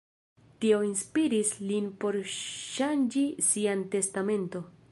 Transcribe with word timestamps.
Tio 0.63 0.77
inspiris 0.85 1.51
lin 1.71 1.89
por 2.03 2.17
ŝanĝi 2.37 3.27
sian 3.49 3.85
testamenton. 3.97 4.69